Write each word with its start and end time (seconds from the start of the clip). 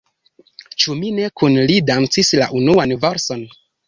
Ĉu 0.83 0.95
mi 1.01 1.11
ne 1.17 1.27
kun 1.41 1.57
li 1.71 1.75
dancis 1.89 2.31
la 2.39 2.47
unuan 2.61 2.95
valson? 3.05 3.45